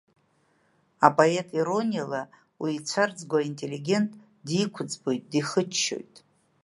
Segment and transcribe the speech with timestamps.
[1.07, 2.21] Апоет ирониала
[2.61, 4.11] уи ицәарӡгоу аинтеллигент
[4.45, 6.13] диқәыӡбоит, дихыччоит…